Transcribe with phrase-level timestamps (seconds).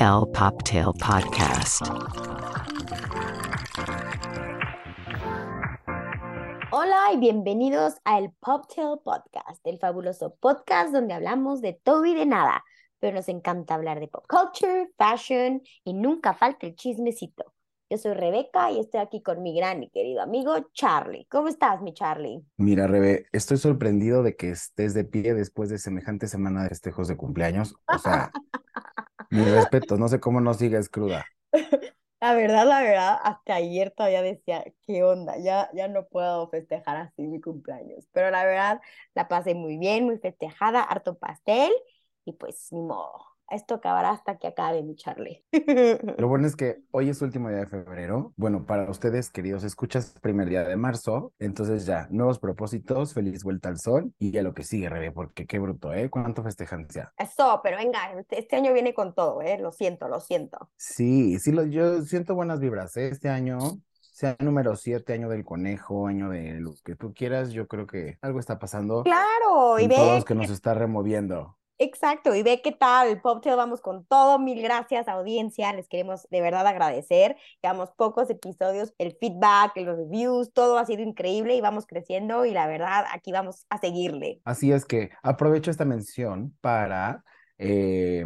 [0.00, 1.82] El Poptail Podcast.
[6.70, 12.14] Hola y bienvenidos a el Poptail Podcast, el fabuloso podcast donde hablamos de todo y
[12.14, 12.64] de nada,
[13.00, 17.54] pero nos encanta hablar de pop culture, fashion y nunca falta el chismecito.
[17.90, 21.26] Yo soy Rebeca y estoy aquí con mi gran y querido amigo Charlie.
[21.30, 22.42] ¿Cómo estás, mi Charlie?
[22.56, 27.08] Mira, Rebe, estoy sorprendido de que estés de pie después de semejante semana de festejos
[27.08, 27.76] de cumpleaños.
[27.94, 28.32] O sea,
[29.34, 31.30] mi respeto, no sé cómo no sigues cruda.
[32.20, 35.36] La verdad, la verdad, hasta ayer todavía decía, ¿qué onda?
[35.38, 38.08] Ya, ya no puedo festejar así mi cumpleaños.
[38.12, 38.80] Pero la verdad,
[39.14, 41.70] la pasé muy bien, muy festejada, harto pastel
[42.24, 45.44] y pues ni modo esto acabará hasta que acabe mi Charlie.
[46.18, 48.32] Lo bueno es que hoy es último día de febrero.
[48.36, 51.32] Bueno, para ustedes, queridos escuchas, primer día de marzo.
[51.38, 55.46] Entonces ya, nuevos propósitos, feliz vuelta al sol y a lo que sigue, Rebe, porque
[55.46, 56.10] qué bruto, ¿eh?
[56.10, 57.12] ¿Cuánto festejan ya?
[57.16, 59.58] Eso, pero venga, este, este año viene con todo, ¿eh?
[59.58, 60.70] Lo siento, lo siento.
[60.76, 63.08] Sí, sí, lo, yo siento buenas vibras, ¿eh?
[63.08, 63.58] Este año
[64.14, 68.16] sea número 7, año del conejo, año de lo que tú quieras, yo creo que
[68.22, 69.02] algo está pasando.
[69.02, 69.96] Claro, y ve.
[69.96, 71.58] Todos que nos está removiendo.
[71.78, 76.40] Exacto, y ve qué tal, Poptail, vamos con todo, mil gracias audiencia, les queremos de
[76.40, 81.86] verdad agradecer, llevamos pocos episodios, el feedback, los reviews, todo ha sido increíble y vamos
[81.86, 84.40] creciendo y la verdad aquí vamos a seguirle.
[84.44, 87.24] Así es que aprovecho esta mención para
[87.58, 88.24] eh,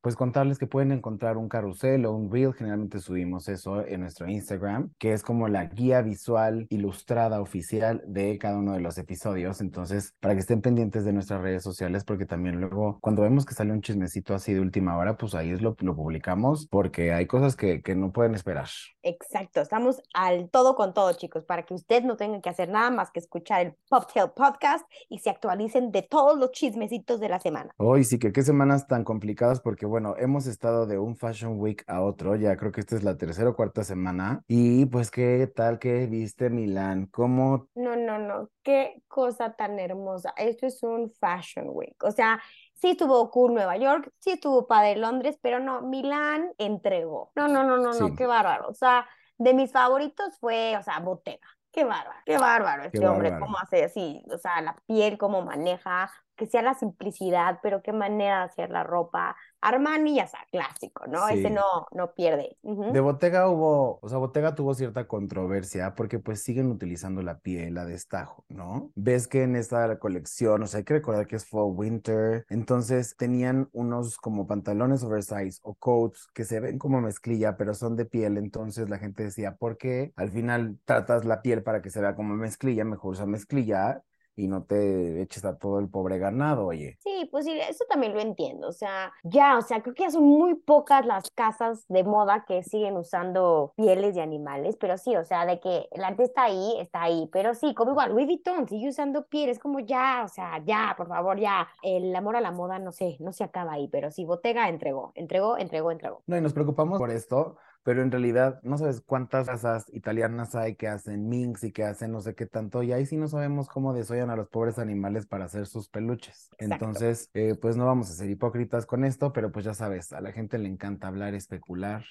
[0.00, 4.28] pues contarles que pueden encontrar un carrusel o un reel, generalmente subimos eso en nuestro
[4.28, 9.60] Instagram, que es como la guía visual ilustrada oficial de cada uno de los episodios.
[9.60, 13.54] Entonces, para que estén pendientes de nuestras redes sociales, porque también luego cuando vemos que
[13.54, 17.26] sale un chismecito así de última hora, pues ahí es lo, lo publicamos, porque hay
[17.26, 18.68] cosas que, que no pueden esperar.
[19.02, 22.90] Exacto, estamos al todo con todo, chicos, para que usted no tenga que hacer nada
[22.90, 27.40] más que escuchar el Poptail Podcast y se actualicen de todos los chismecitos de la
[27.40, 27.70] semana.
[27.76, 31.84] Hoy sí que qué semanas tan complicadas, porque bueno, hemos estado de un Fashion Week
[31.86, 34.42] a otro, ya creo que esta es la tercera o cuarta semana.
[34.48, 37.06] Y pues, ¿qué tal que viste Milán?
[37.06, 37.68] ¿Cómo?
[37.74, 40.32] No, no, no, qué cosa tan hermosa.
[40.36, 41.96] Esto es un Fashion Week.
[42.02, 42.40] O sea,
[42.74, 47.32] sí estuvo cool Nueva York, sí estuvo padre Londres, pero no, Milán entregó.
[47.34, 48.68] No, no, no, no, no, qué bárbaro.
[48.68, 49.06] O sea,
[49.38, 51.46] de mis favoritos fue, o sea, Bottega.
[51.76, 56.10] Qué bárbaro, qué bárbaro este hombre, cómo hace así, o sea, la piel, cómo maneja,
[56.36, 59.36] que sea la simplicidad, pero qué manera de hacer la ropa.
[59.60, 61.28] Armani ya sea clásico, ¿no?
[61.28, 62.56] Ese no, no pierde.
[62.62, 67.74] De Bottega hubo, o sea, Bottega tuvo cierta controversia porque pues siguen utilizando la piel
[67.74, 68.90] la destajo, ¿no?
[68.94, 73.16] Ves que en esta colección, o sea, hay que recordar que es Fall Winter, entonces
[73.16, 78.04] tenían unos como pantalones oversize o coats que se ven como mezclilla, pero son de
[78.04, 82.00] piel, entonces la gente decía, ¿por qué al final tratas la piel para que se
[82.00, 82.84] vea como mezclilla?
[82.84, 84.02] Mejor usa mezclilla
[84.36, 86.98] y no te eches a todo el pobre ganado, oye.
[87.00, 90.10] Sí, pues sí, eso también lo entiendo, o sea, ya, o sea, creo que ya
[90.10, 95.16] son muy pocas las casas de moda que siguen usando pieles de animales, pero sí,
[95.16, 98.26] o sea, de que el arte está ahí, está ahí, pero sí, como igual, Louis
[98.26, 102.40] Vuitton sigue usando pieles, como ya, o sea, ya, por favor, ya, el amor a
[102.40, 106.22] la moda, no sé, no se acaba ahí, pero sí, Bottega entregó, entregó, entregó, entregó.
[106.26, 110.74] No, y nos preocupamos por esto, pero en realidad no sabes cuántas razas italianas hay
[110.74, 113.68] que hacen minx y que hacen no sé qué tanto, y ahí sí no sabemos
[113.68, 116.50] cómo desollan a los pobres animales para hacer sus peluches.
[116.58, 120.20] Entonces, eh, pues no vamos a ser hipócritas con esto, pero pues ya sabes, a
[120.20, 122.04] la gente le encanta hablar, especular,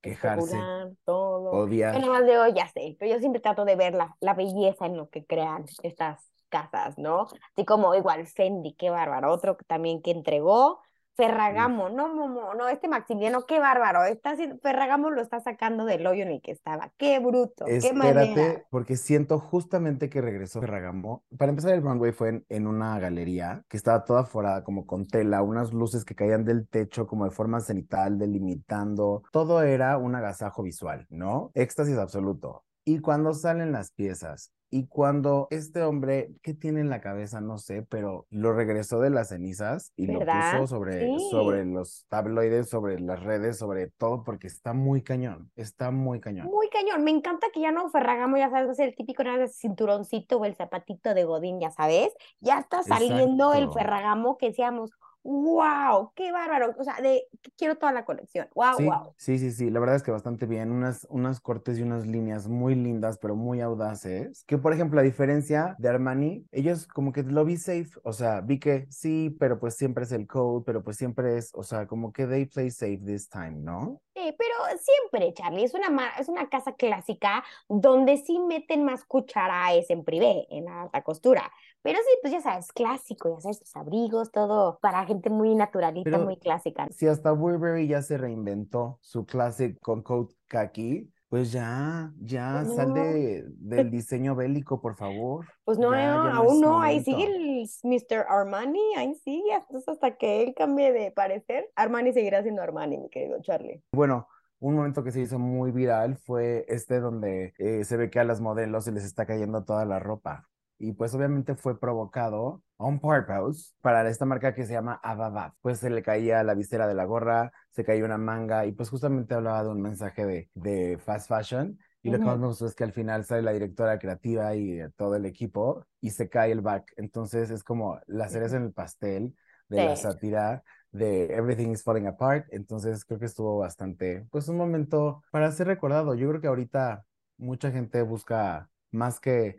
[0.00, 0.56] quejarse,
[1.04, 1.50] todo.
[1.50, 2.00] odiar.
[2.02, 4.86] Yo más de hoy ya sé, pero yo siempre trato de ver la, la belleza
[4.86, 7.26] en lo que crean estas casas, ¿no?
[7.52, 10.80] Así como igual Fendi, qué bárbaro, otro también que entregó
[11.18, 16.22] Ferragamo, no, no, no, este Maximiliano, qué bárbaro, está Ferragamo lo está sacando del hoyo
[16.22, 18.64] en el que estaba, qué bruto, qué manera.
[18.70, 21.24] porque siento justamente que regresó Ferragamo.
[21.36, 25.08] Para empezar, el runway fue en, en, una galería que estaba toda forada como con
[25.08, 30.14] tela, unas luces que caían del techo como de forma cenital, delimitando, todo era un
[30.14, 31.50] agasajo visual, ¿no?
[31.54, 32.62] Éxtasis absoluto.
[32.84, 37.40] Y cuando salen las piezas y cuando este hombre, ¿qué tiene en la cabeza?
[37.40, 42.68] No sé, pero lo regresó de las cenizas y lo puso sobre, sobre los tabloides,
[42.68, 46.46] sobre las redes, sobre todo, porque está muy cañón, está muy cañón.
[46.46, 50.54] Muy cañón, me encanta que ya no Ferragamo, ya sabes, el típico cinturoncito o el
[50.54, 54.90] zapatito de Godín, ya sabes, ya está saliendo el Ferragamo que decíamos,
[55.22, 57.24] wow, qué bárbaro, o sea, de
[57.56, 59.14] quiero toda la colección, wow, sí, wow.
[59.16, 62.48] Sí, sí, sí, la verdad es que bastante bien, unas, unas cortes y unas líneas
[62.48, 67.22] muy lindas, pero muy audaces, que por ejemplo, a diferencia de Armani, ellos como que
[67.22, 70.82] lo vi safe, o sea, vi que sí, pero pues siempre es el code, pero
[70.82, 74.00] pues siempre es, o sea, como que they play safe this time, ¿no?
[74.18, 79.88] Sí, pero siempre, Charlie, es una, es una casa clásica donde sí meten más cucharadas
[79.90, 81.52] en privé, en la alta costura.
[81.82, 86.18] Pero sí, pues ya sabes, clásico, ya sabes, tus abrigos, todo para gente muy naturalita,
[86.18, 86.88] muy clásica.
[86.90, 92.76] Si hasta Burberry ya se reinventó su classic con coat khaki, pues ya, ya, Pues
[92.76, 92.94] sal no.
[92.94, 95.46] de, del diseño bélico, por favor.
[95.64, 98.24] Pues no, Ya, no, ya no aún no, ahí sigue el Mr.
[98.28, 103.10] Armani, ahí sigue, entonces hasta que él cambie de parecer, Armani seguirá siendo Armani, mi
[103.10, 103.82] querido Charlie.
[103.92, 104.26] Bueno,
[104.60, 108.24] un momento que se hizo muy viral fue este donde eh, se ve que a
[108.24, 110.48] las modelos se les está cayendo toda la ropa.
[110.78, 115.52] Y pues obviamente fue provocado on purpose para esta marca que se llama Avavad.
[115.60, 118.88] Pues se le caía la visera de la gorra, se caía una manga y pues
[118.88, 121.78] justamente hablaba de un mensaje de, de fast fashion.
[122.02, 124.80] Y lo que más me gustó es que al final sale la directora creativa y
[124.96, 126.92] todo el equipo y se cae el back.
[126.96, 129.34] Entonces es como la cereza en el pastel
[129.68, 132.46] de la sátira de Everything is Falling Apart.
[132.50, 136.14] Entonces creo que estuvo bastante, pues un momento para ser recordado.
[136.14, 137.04] Yo creo que ahorita
[137.36, 139.56] mucha gente busca más que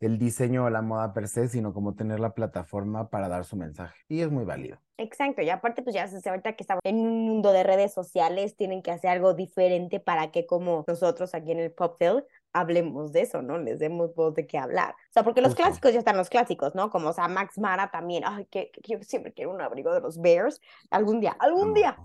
[0.00, 3.56] el diseño o la moda per se, sino como tener la plataforma para dar su
[3.56, 3.96] mensaje.
[4.08, 4.78] Y es muy válido.
[4.96, 8.56] Exacto, y aparte pues ya se ahorita que estamos en un mundo de redes sociales,
[8.56, 13.22] tienen que hacer algo diferente para que como nosotros aquí en el Poptail hablemos de
[13.22, 13.58] eso, ¿no?
[13.58, 14.90] Les demos voz de qué hablar.
[14.90, 15.62] O sea, porque los Justo.
[15.62, 16.90] clásicos ya están los clásicos, ¿no?
[16.90, 20.00] Como, o sea, Max Mara también, ay, que, que yo siempre quiero un abrigo de
[20.00, 20.60] los Bears,
[20.90, 21.96] algún día, algún día.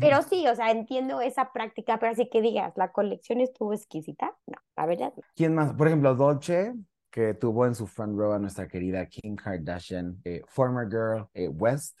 [0.00, 4.36] Pero sí, o sea, entiendo esa práctica, pero así que digas, la colección estuvo exquisita,
[4.46, 5.22] no, la verdad no.
[5.34, 5.72] ¿Quién más?
[5.72, 6.74] Por ejemplo, Dolce,
[7.10, 11.48] que tuvo en su front row a nuestra querida Kim Kardashian, eh, former girl eh,
[11.48, 11.98] West.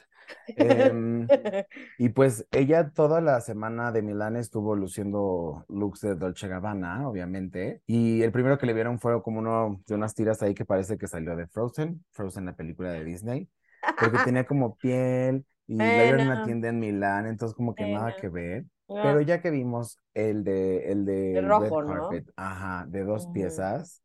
[0.56, 1.28] Em,
[1.98, 7.82] y pues ella toda la semana de Milán estuvo luciendo looks de Dolce Gabbana, obviamente.
[7.86, 10.98] Y el primero que le vieron fue como uno de unas tiras ahí que parece
[10.98, 13.48] que salió de Frozen, Frozen la película de Disney,
[13.96, 17.86] porque tenía como piel y la vieron en una tienda en Milán, entonces como que
[17.86, 18.64] nada que ver.
[18.88, 18.96] No.
[19.00, 22.08] Pero ya que vimos el de el de El red rojo, ¿no?
[22.10, 23.32] carpet, ajá, de dos Ujú.
[23.32, 24.02] piezas,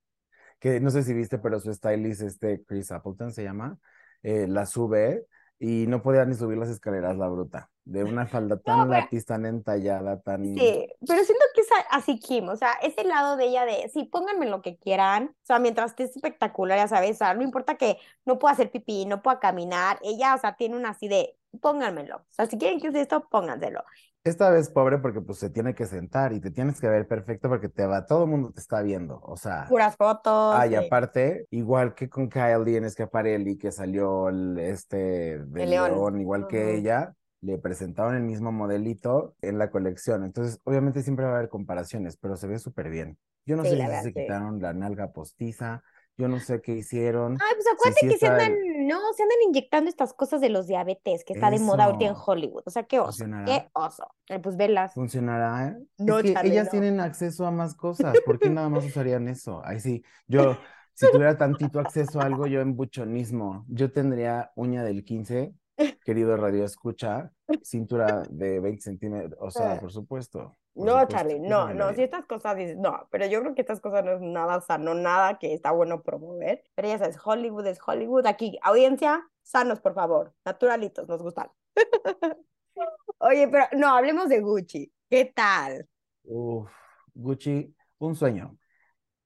[0.64, 3.78] que no sé si viste, pero su stylist, este Chris Appleton se llama,
[4.22, 5.26] eh, la sube
[5.60, 9.26] y no podía ni subir las escaleras, la bruta, de una falda tan pero- lápiz,
[9.26, 10.42] tan entallada, tan...
[10.56, 14.06] Sí, pero siento que es así Kim, o sea, ese lado de ella de, sí,
[14.06, 17.76] pónganme lo que quieran, o sea, mientras esté espectacular, ya sabes, o sea, no importa
[17.76, 21.36] que no pueda hacer pipí, no pueda caminar, ella, o sea, tiene una así de,
[21.60, 23.84] pónganmelo, o sea, si quieren que use esto, pónganselo.
[24.26, 27.50] Esta vez pobre porque pues se tiene que sentar y te tienes que ver perfecto
[27.50, 29.66] porque te va, todo el mundo te está viendo, o sea...
[29.68, 30.56] Puras fotos.
[30.56, 35.70] Ah, y aparte, igual que con Kylie en Schiaparelli, que salió el, este de El
[35.72, 35.92] león.
[35.92, 40.24] león, igual que ella, le presentaron el mismo modelito en la colección.
[40.24, 43.18] Entonces, obviamente siempre va a haber comparaciones, pero se ve súper bien.
[43.46, 44.14] Yo no Sí, sé si se sí.
[44.14, 45.84] quitaron la nalga postiza,
[46.18, 47.34] yo no sé qué hicieron.
[47.42, 50.50] Ay, pues acuérdate sí que se andan, el- no, se andan inyectando estas cosas de
[50.50, 52.16] los diabetes, que está de moda ahorita en.
[52.26, 53.46] Hollywood, o sea, qué oso, ¿Funcionará?
[53.46, 54.08] qué oso.
[54.30, 54.94] Eh, pues velas.
[54.94, 55.68] ¿Funcionará?
[55.70, 55.78] eh?
[55.98, 56.72] No, es que Charlie, ellas no.
[56.72, 58.16] tienen acceso a más cosas.
[58.26, 59.62] ¿Por qué nada más usarían eso?
[59.66, 60.58] Ahí sí, yo,
[60.94, 65.54] si tuviera tantito acceso a algo, yo en buchonismo, yo tendría uña del 15,
[66.06, 67.32] querido Radio Escucha,
[67.64, 69.80] cintura de 20 centímetros, o sea, Ah.
[69.80, 70.56] por supuesto.
[70.76, 73.80] No, supuesto, Charlie, no, no, si estas cosas dices, no, pero yo creo que estas
[73.80, 76.64] cosas no es nada sano, nada que está bueno promover.
[76.74, 78.26] Pero ya sabes, Hollywood es Hollywood.
[78.26, 81.50] Aquí, audiencia, sanos, por favor, naturalitos, nos gustan.
[83.20, 84.92] Oye, pero no, hablemos de Gucci.
[85.10, 85.88] ¿Qué tal?
[86.24, 86.72] Uf,
[87.14, 88.58] Gucci, un sueño.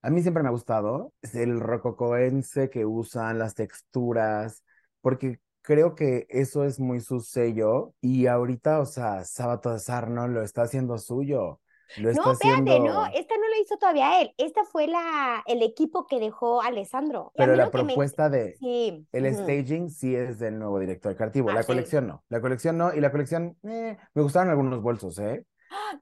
[0.02, 4.64] A mí siempre me ha gustado es el rococoense que usan, las texturas,
[5.00, 10.26] porque creo que eso es muy su sello y ahorita, o sea, Sabato de Sarno
[10.26, 11.60] lo está haciendo suyo.
[11.98, 14.32] Lo No, espérate, haciendo, no, esta no la hizo todavía él.
[14.38, 17.32] Esta fue la, el equipo que dejó Alessandro.
[17.36, 19.06] Pero la lo que me- propuesta de Sí.
[19.12, 21.50] el staging sí es del nuevo director creativo.
[21.50, 21.66] Ah, La sí.
[21.66, 22.24] colección no.
[22.30, 22.94] La colección no.
[22.94, 25.44] Y la colección, eh, me gustaron algunos bolsos, ¿eh?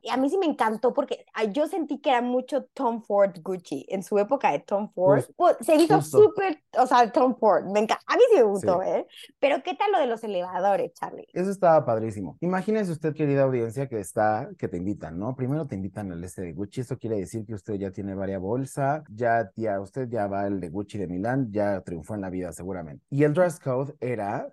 [0.03, 3.87] Y a mí sí me encantó porque yo sentí que era mucho Tom Ford Gucci
[3.89, 5.21] en su época de Tom Ford.
[5.21, 8.03] Jus- Pues, se hizo súper, o sea, Tom Ford, me encanta.
[8.07, 8.89] A mí sí me gustó, Sí.
[8.89, 9.07] ¿eh?
[9.39, 11.27] Pero ¿qué tal lo de los elevadores, Charlie?
[11.33, 12.37] Eso estaba padrísimo.
[12.41, 15.35] Imagínese usted, querida audiencia, que está, que te invitan, ¿no?
[15.35, 16.83] Primero te invitan al este de Gucci.
[16.83, 20.61] Eso quiere decir que usted ya tiene varias bolsa, ya, ya, usted ya va al
[20.61, 23.05] de Gucci de Milán, ya triunfó en la vida seguramente.
[23.11, 24.53] Y el dress code era,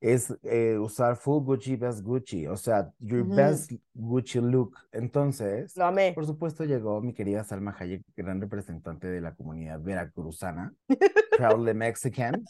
[0.00, 3.34] es eh, usar full Gucci, best Gucci, o sea, your Ujú.
[3.34, 4.76] best Gucci look.
[4.92, 6.14] Entonces, Lo amé.
[6.14, 10.74] por supuesto, llegó mi querida Salma Hayek, gran representante de la comunidad veracruzana,
[11.36, 12.44] proudly Mexican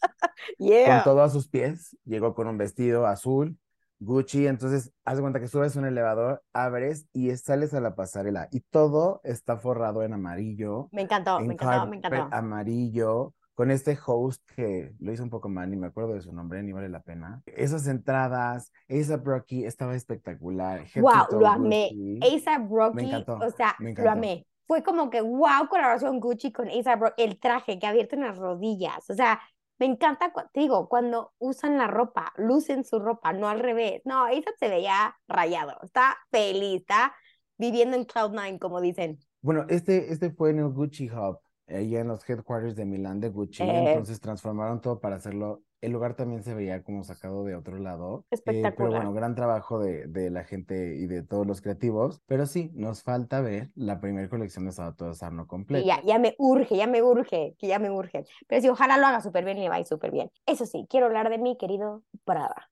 [0.83, 1.03] con Yeah.
[1.03, 3.59] todo a sus pies, llegó con un vestido azul,
[4.01, 8.49] Gucci, entonces haz de cuenta que subes un elevador, abres y sales a la pasarela
[8.51, 12.37] y todo está forrado en amarillo, Me encantó, me en encantó, me encantó.
[12.37, 16.33] amarillo, con este host que lo hizo un poco mal, ni me acuerdo de su
[16.33, 17.43] nombre, ni vale la pena.
[17.47, 20.81] Esas entradas, esa Brocky estaba espectacular.
[20.93, 21.91] Head Wow, lo amé.
[21.95, 22.47] Gucci.
[22.47, 24.47] A$AP Rocky, encantó, o sea, me lo amé.
[24.67, 28.39] Fue como que wow, colaboración Gucci con A$AP Rocky, el traje que abierto en las
[28.39, 29.41] rodillas, o sea,
[29.79, 34.03] me encanta, te digo, cuando usan la ropa, lucen su ropa, no al revés.
[34.05, 37.15] No, A$AP se veía rayado, está feliz, está
[37.59, 39.19] viviendo en Cloud9, como dicen.
[39.43, 43.29] Bueno, este, este fue en el Gucci Hub, allá en los headquarters de Milán de
[43.31, 43.63] Gucci.
[43.63, 43.91] Eh.
[43.91, 45.63] Entonces transformaron todo para hacerlo.
[45.81, 48.27] El lugar también se veía como sacado de otro lado.
[48.31, 48.91] Eh, pero Espectacular.
[48.91, 52.23] bueno, gran trabajo de, de la gente y de todos los creativos.
[52.27, 55.85] Pero sí, nos falta ver la primera colección de Sabato de Sarno completa.
[55.85, 58.25] ya, ya me urge, ya me urge, que ya me urge.
[58.47, 60.31] Pero sí, ojalá lo haga súper bien y le vaya súper bien.
[60.47, 62.71] Eso sí, quiero hablar de mi querido Prada.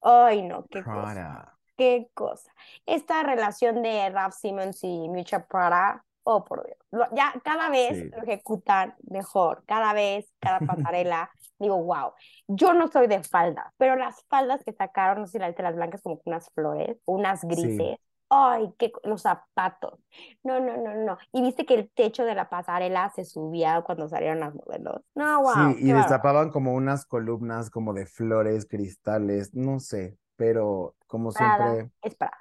[0.00, 1.12] Ay, no, qué cosa.
[1.12, 1.58] Prada.
[1.76, 2.52] Qué cosa.
[2.86, 6.78] Esta relación de Ralph Simmons y Miuccia Prada, oh por Dios.
[6.90, 8.10] Lo- ya cada vez Sí.
[8.10, 11.30] lo ejecutan mejor, cada vez, cada pasarela.
[11.58, 12.12] digo, wow.
[12.48, 15.62] Yo no soy de faldas, pero las faldas que sacaron, no sé si la viste,
[15.62, 17.98] las blancas como unas flores, unas grises.
[18.34, 20.00] Ay, qué, los zapatos.
[20.42, 21.18] No, no, no, no.
[21.32, 25.02] Y viste que el techo de la pasarela se subía cuando salieron las modelos.
[25.14, 25.52] No, wow.
[25.52, 31.58] Sí, y destapaban como unas columnas como de flores, cristales, no sé, pero como Prada
[31.58, 32.38] siempre, es Prada.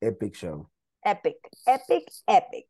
[0.00, 0.68] epic show.
[1.04, 2.68] Epic, epic, epic.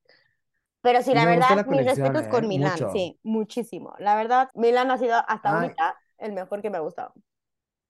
[0.82, 2.48] Pero sí, la verdad, mis respetos con ¿eh?
[2.48, 2.92] Milán, Mucho.
[2.92, 3.94] sí, muchísimo.
[3.98, 5.64] La verdad, Milán ha sido hasta Ay.
[5.66, 7.14] ahorita el mejor que me ha gustado.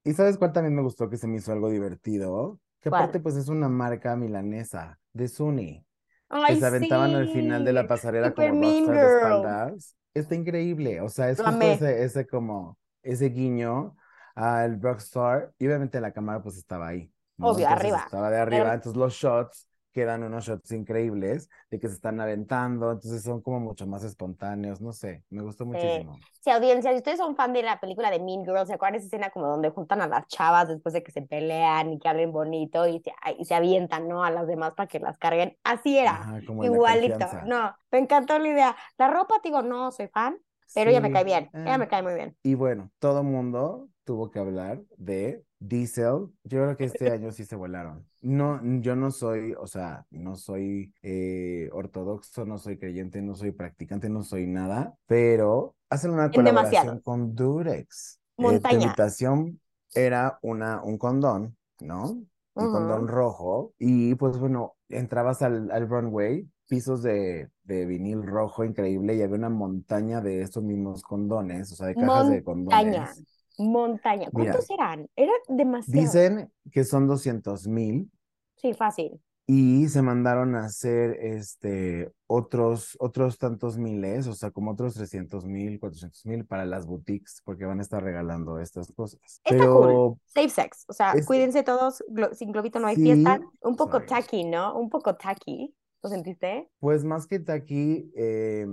[0.05, 2.59] ¿Y sabes cuál también me gustó que se me hizo algo divertido?
[2.81, 3.03] Que ¿Cuál?
[3.03, 5.85] aparte pues es una marca milanesa de Suni,
[6.29, 9.79] que Ay, se aventaban al final de la pasarela Super como Mean Girl.
[10.15, 13.97] Está increíble, o sea, es justo ese, ese como, ese guiño
[14.35, 17.51] al rockstar y obviamente la cámara pues estaba ahí, ¿no?
[17.51, 18.05] Obvio, Entonces arriba.
[18.05, 22.91] estaba de arriba, entonces los shots quedan unos shots increíbles de que se están aventando,
[22.93, 26.19] entonces son como mucho más espontáneos, no sé, me gustó muchísimo.
[26.41, 28.99] Si audiencia, si ustedes son fan de la película de Mean Girls, ¿se acuerdan de
[28.99, 32.09] esa escena como donde juntan a las chavas después de que se pelean y que
[32.09, 34.25] hablen bonito y se, y se avientan, ¿no?
[34.25, 35.57] A las demás para que las carguen.
[35.63, 37.27] Así era, Ajá, como igualito.
[37.45, 38.77] No, me encantó la idea.
[38.99, 40.37] La ropa, digo, no soy fan,
[40.73, 41.55] pero ella me Sí, cae bien.
[41.65, 41.79] Ella eh.
[41.79, 42.37] me cae muy bien.
[42.43, 46.29] Y bueno, todo mundo tuvo que hablar de Diesel.
[46.45, 48.07] Yo creo que este año sí se volaron.
[48.23, 53.51] No, yo no soy, o sea, no soy eh, ortodoxo, no soy creyente, no soy
[53.51, 57.03] practicante, no soy nada, pero hacen una colaboración demasiado.
[57.03, 58.21] con Durex.
[58.45, 58.71] Eh, Montaña.
[58.71, 59.61] invitación
[59.93, 62.25] era una, un condón, ¿no?
[62.55, 63.75] Un condón rojo.
[63.79, 69.37] Y pues bueno, entrabas al, al runway, pisos de, de vinil rojo increíble y había
[69.37, 72.45] una montaña de estos mismos condones, o sea, de cajas de Montaña.
[72.45, 73.25] condones.
[73.71, 74.29] Montaña.
[74.33, 75.09] Mira, ¿Cuántos eran?
[75.17, 76.01] Era demasiado.
[76.01, 78.11] Dicen que son 200 mil
[78.57, 79.21] Sí, fácil.
[79.47, 85.45] y se mandaron a hacer este, otros, otros tantos miles, o sea, como otros 300
[85.47, 89.21] mil, 400 mil para las boutiques, porque van a estar regalando estas cosas.
[89.25, 90.19] Está Pero cool.
[90.27, 90.85] Safe sex.
[90.89, 92.03] O sea, Es- cuídense todos.
[92.09, 93.41] glo- sin globito no hay Sí, fiesta.
[93.63, 94.07] Un poco sorry.
[94.07, 94.79] tacky, ¿no?
[94.79, 95.75] Un poco tacky.
[96.05, 96.69] ¿Lo sentiste?
[96.81, 98.67] Pues más que aquí, eh,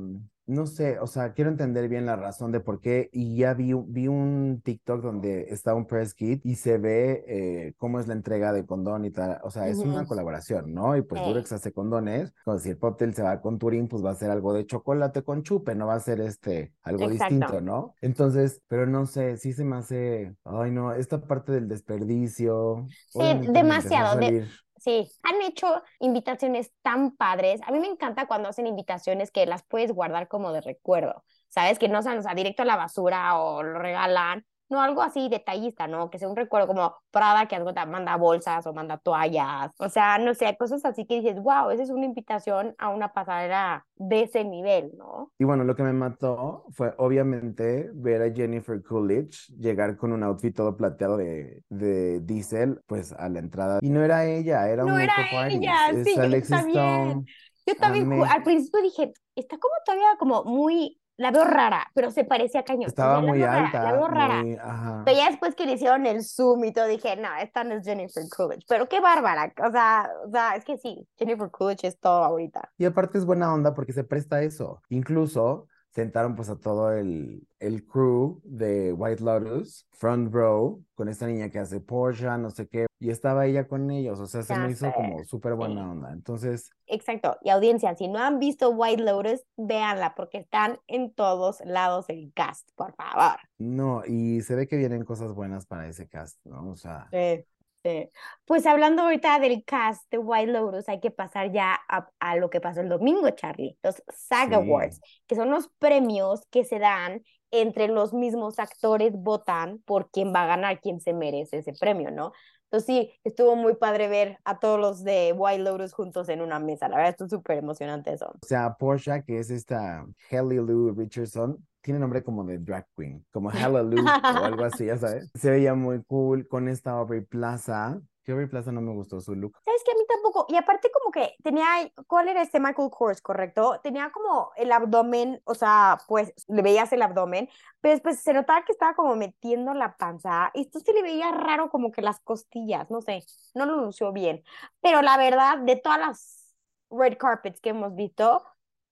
[0.49, 3.09] no sé, o sea, quiero entender bien la razón de por qué.
[3.13, 7.23] Y ya vi, un- vi un TikTok donde está un press kit y se ve
[7.27, 9.39] eh, cómo es la entrega de condón y tal.
[9.43, 10.97] O sea, es una colaboración, ¿no?
[10.97, 11.21] Y pues.
[11.23, 12.33] Durex hace condones.
[12.43, 15.23] Como si el Poptel se va con Turín, pues va a ser algo de chocolate
[15.23, 17.35] con chupe, no va a ser este, algo Exacto.
[17.35, 17.93] distinto, ¿no?
[18.01, 22.87] Entonces, pero no sé, sí se me hace, ay no, esta parte del desperdicio.
[23.09, 23.19] Sí,
[23.51, 24.47] demasiado, de-.
[24.79, 27.59] Sí, han hecho invitaciones tan padres.
[27.65, 31.79] A mí me encanta cuando hacen invitaciones que las puedes guardar como de recuerdo, ¿sabes?
[31.79, 34.45] Que no sean, o sea, directo a la basura o lo regalan.
[34.69, 36.09] No, algo así detallista, ¿no?
[36.09, 39.71] Que sea un recuerdo como Prada que algo te manda bolsas o manda toallas.
[39.79, 43.11] O sea, no sé, cosas así que dices, wow, esa es una invitación a una
[43.11, 45.31] pasarela de ese nivel, ¿no?
[45.39, 50.23] Y bueno, lo que me mató fue obviamente ver a Jennifer Coolidge llegar con un
[50.23, 53.79] outfit todo plateado de, de Diesel, pues a la entrada.
[53.81, 55.63] Y no era ella, era un No era makeup artist.
[55.63, 57.25] ella, Es sí, yo también.
[57.65, 62.23] Yo también al principio dije, está como todavía como muy, la veo rara, pero se
[62.23, 62.87] parecía a cañón.
[62.87, 64.41] Estaba la muy rara, alta, la veo rara.
[64.41, 64.57] muy.
[65.03, 67.83] Pero ya después que le hicieron el zoom y todo, dije, no, esta no es
[67.83, 68.65] Jennifer Coolidge.
[68.69, 69.53] Pero qué bárbara.
[69.67, 72.71] O sea, o sea, es que sí, Jennifer Coolidge es todo ahorita.
[72.77, 74.81] Y aparte es buena onda porque se presta a eso.
[74.87, 81.27] Incluso sentaron pues a todo el, el crew de White Lotus, front row, con esta
[81.27, 84.55] niña que hace Porsche, no sé qué, y estaba ella con ellos, o sea, se
[84.55, 85.55] Ya me hizo como súper sí.
[85.55, 86.11] buena onda.
[86.13, 87.37] Entonces, Exacto.
[87.43, 92.33] Y audiencia, si no han visto White Lotus, véanla porque están en todos lados el
[92.33, 93.39] cast, por favor.
[93.57, 96.69] no, y se ve que vienen cosas buenas para ese cast, ¿no?
[96.71, 97.45] O sea, Sí,
[97.83, 98.09] sí.
[98.45, 102.49] Pues hablando ahorita del cast de White Lotus, hay que pasar ya a, a lo
[102.49, 104.55] que pasó el domingo, Charlie, los SAG Sí.
[104.55, 110.33] Awards, que son los premios que se dan entre los mismos actores votan por quién
[110.33, 112.31] va a ganar, quién se merece ese premio, ¿no?
[112.71, 116.59] Entonces sí, estuvo muy padre ver a todos los de White Lotus juntos en una
[116.59, 116.87] mesa.
[116.87, 118.27] La verdad, estuvo súper emocionante eso.
[118.27, 123.25] O sea, Portia, que es esta Haley Lou Richardson, tiene nombre como de drag queen,
[123.31, 125.31] como Hallelujah o algo así, ya sabes.
[125.33, 127.99] Se veía muy cool con esta Aubrey Plaza.
[128.31, 129.57] Aubrey Plaza no me gustó su look.
[129.63, 130.45] ¿Sabes que A mí tampoco.
[130.49, 131.65] Y aparte como que tenía,
[132.07, 133.79] ¿cuál era este Michael Kors, correcto?
[133.83, 137.49] Tenía como el abdomen, o sea, pues le veías el abdomen,
[137.81, 140.51] pero después se notaba que estaba como metiendo la panza.
[140.53, 144.11] Y esto sí le veía raro como que las costillas, no sé, no lo lució
[144.11, 144.43] bien.
[144.81, 146.55] Pero la verdad, de todas las
[146.89, 148.43] red carpets que hemos visto,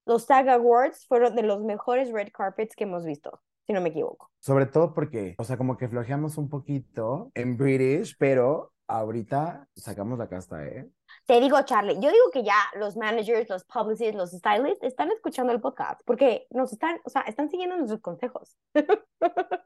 [0.06, 3.90] los SAG Awards fueron de los mejores red carpets que hemos visto, si no me
[3.90, 4.32] equivoco.
[4.40, 10.18] Sobre todo porque, o sea, como que flojeamos un poquito en British, pero ahorita sacamos
[10.18, 10.90] la casta, ¿eh?
[11.26, 15.52] Te digo, Charlie, yo digo que ya los managers, los publicists, los stylists están escuchando
[15.52, 18.58] el podcast porque nos están, o sea, están siguiendo nuestros consejos.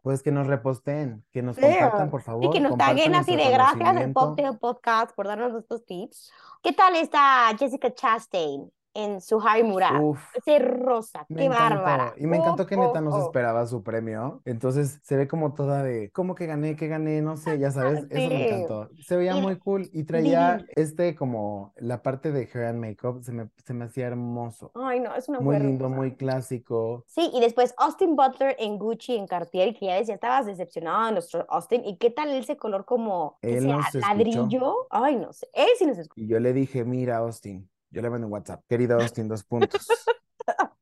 [0.04, 2.46] Pues que nos reposten, que nos compartan, por favor.
[2.46, 6.32] Y que nos taguen así de gracias Poptail Podcast por darnos estos tips.
[6.64, 8.72] ¿Qué tal está Jessica Chastain?
[8.94, 10.02] En su Harry Mural.
[10.02, 12.14] Uf, Ese rosa, qué bárbara.
[12.18, 14.42] Y me encantó que neta no se esperaba su premio.
[14.46, 16.76] Entonces se ve como toda de, ¿cómo que gané?
[16.76, 17.22] ¿Qué gané?
[17.22, 18.06] No sé, ya sabes.
[18.10, 18.90] Eso me encantó.
[19.02, 23.32] Se veía muy cool y traía este como la parte de hair and makeup, se
[23.32, 24.72] me, se me hacía hermoso.
[24.76, 27.04] Ay, no, es una Muy lindo, muy clásico.
[27.08, 31.12] Sí, y después Austin Butler en Gucci, en Cartier, que ya decía, estabas decepcionado de
[31.14, 31.86] nuestro Austin.
[31.86, 34.88] ¿Y qué tal ese color como Él ladrillo?
[34.90, 35.48] Ay, no sé.
[35.54, 36.22] Él sí nos escuchó.
[36.22, 38.64] Y yo le dije, mira, Austin, yo le mando un WhatsApp.
[38.68, 39.88] Querido Austin, dos puntos.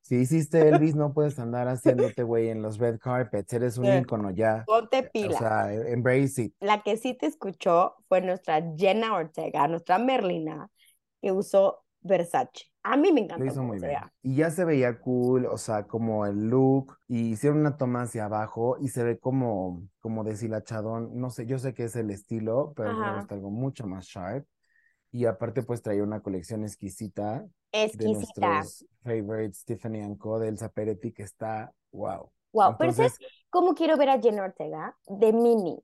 [0.01, 3.54] Si hiciste Elvis, no puedes andar haciéndote, güey, en los red carpets.
[3.54, 4.63] Eres un ícono ya.
[4.66, 5.36] Ponte pila.
[5.36, 6.56] O sea, embrace it.
[6.60, 10.70] La que sí te escuchó fue nuestra Jenna Ortega, nuestra Merlina,
[11.22, 12.72] que usó Versace.
[12.82, 13.44] A mí me encantó.
[13.44, 14.00] Lo hizo muy bien.
[14.24, 16.98] Y ya se veía cool, o sea, como el look.
[17.08, 21.20] Y hicieron una toma hacia abajo y se ve como, como deshilachadón.
[21.20, 24.48] No sé, yo sé que es el estilo, pero me gusta algo mucho más sharp.
[25.12, 27.46] Y aparte, pues traía una colección exquisita.
[27.72, 28.06] Exquisita.
[28.08, 30.39] De nuestros favorites, Tiffany Co.
[30.39, 32.32] de Elsa Peretti, que está wow.
[32.51, 33.18] Wow, pero ¿sabes
[33.50, 34.96] cómo quiero ver a Jen Ortega?
[35.08, 35.80] De mini.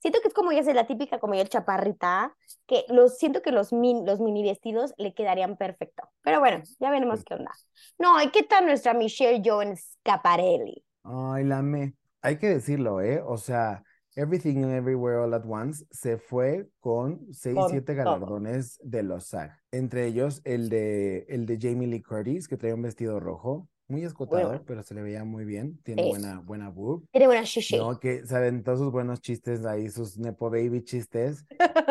[0.00, 2.34] Siento que es como ella es la típica, como ella chaparrita,
[2.66, 6.04] que los, siento que los, min, los mini vestidos le quedarían perfecto.
[6.22, 7.52] Pero bueno, ya veremos qué onda.
[7.98, 10.82] No, ¿y qué tal nuestra Michelle Jones Caparelli?
[11.02, 11.94] Ay, la me.
[12.22, 13.22] Hay que decirlo, ¿eh?
[13.24, 13.82] O sea,
[14.16, 19.58] Everything and Everywhere All at Once se fue con seis, siete galardones de los SAG.
[19.70, 24.04] Entre ellos el de, el de Jamie Lee Curtis, que traía un vestido rojo, muy
[24.04, 25.78] escotado, pero se le veía muy bien.
[25.82, 27.04] Tiene buena, buena boob.
[27.10, 27.76] Tiene buena shishi.
[27.76, 31.44] No, que saben todos sus buenos chistes ahí, sus Nepo Baby chistes.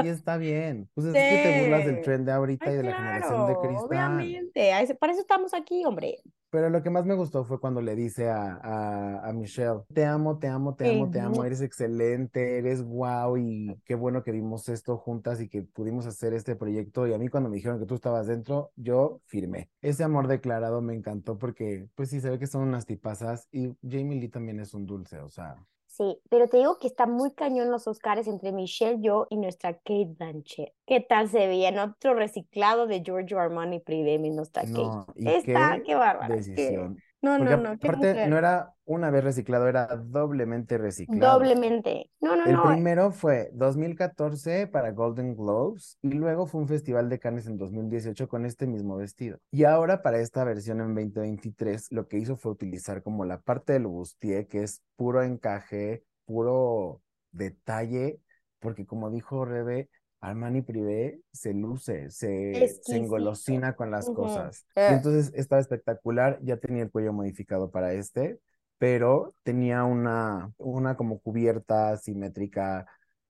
[0.03, 0.89] y está bien.
[0.93, 3.85] Pues es que te burlas del trend de ahorita y de la generación de cristal.
[3.85, 4.71] Obviamente.
[4.99, 6.19] Para eso estamos aquí, hombre.
[6.51, 10.03] Pero lo que más me gustó fue cuando le dice a, a, a Michelle, te
[10.05, 14.31] amo, te amo, te amo, te amo, eres excelente, eres guau y qué bueno que
[14.31, 17.05] vimos esto juntas y que pudimos hacer este proyecto.
[17.07, 19.69] Y a mí cuando me dijeron que tú estabas dentro, yo firmé.
[19.81, 23.75] Ese amor declarado me encantó porque, pues sí, se ve que son unas tipazas y
[23.87, 25.55] Jamie Lee también es un dulce, o sea.
[25.99, 29.73] Sí, pero te digo que está muy cañón los Oscars entre Michelle, yo y nuestra
[29.73, 30.73] Kate Blanchett.
[30.85, 35.37] ¿Qué tal se veía en otro reciclado de Giorgio Armani Privé, nuestra no, Kate?
[35.37, 36.29] Está, qué, qué.
[36.29, 36.97] Decisión.
[37.21, 37.69] No, no, no.
[37.71, 41.39] Aparte, no era una vez reciclado, era doblemente reciclado.
[41.39, 42.09] Doblemente.
[42.21, 42.63] No, no, El no.
[42.63, 47.57] El primero fue 2014 para Golden Globes y luego fue un festival de Cannes en
[47.57, 49.37] 2018 con este mismo vestido.
[49.51, 53.73] Y ahora para esta versión en 2023 lo que hizo fue utilizar como la parte
[53.73, 57.01] del bustier que es puro encaje, puro
[57.31, 58.19] detalle,
[58.59, 59.89] porque como dijo Rebe,
[60.21, 64.65] Armani Privé se luce, se, se engolosina con las cosas.
[64.75, 64.87] Y eh.
[64.91, 68.39] entonces estaba espectacular, ya tenía el cuello modificado para este,
[68.77, 72.85] pero tenía una, una como cubierta simétrica,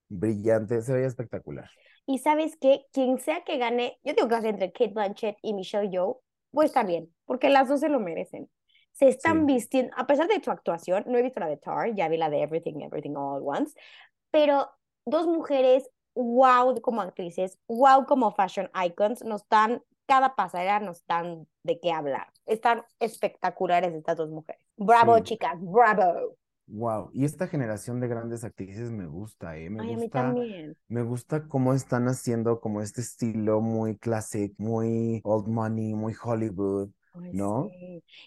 [0.08, 1.70] brillante, se veía espectacular.
[2.06, 5.90] Y sabes qué, quien sea que gane, yo digo que entre Kate Blanchett y Michelle
[5.90, 6.22] Yeoh,
[6.52, 8.50] puede estar bien, porque las dos se lo merecen.
[8.94, 12.10] Se están vistiendo, a pesar de su actuación, no he visto la de Tar, ya
[12.10, 13.80] vi la de Everything, Everything All at Once,
[14.32, 14.70] pero
[15.06, 15.90] dos mujeres
[16.24, 21.92] wow como actrices, wow como fashion icons, nos dan, cada pasarela nos dan de qué
[21.92, 22.28] hablar.
[22.46, 24.62] Están espectaculares estas dos mujeres.
[24.78, 26.36] Bravo, chicas, bravo.
[26.68, 29.70] Wow, y esta generación de grandes actrices me gusta, ¿eh?
[29.72, 30.78] Me Ay, gusta, a mí también.
[30.88, 36.90] Me gusta cómo están haciendo como este estilo muy classic, muy old money, muy Hollywood.
[37.34, 37.70] ¿no?